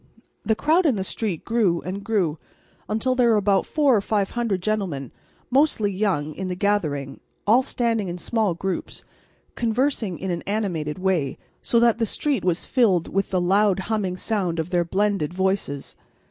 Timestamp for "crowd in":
0.55-0.95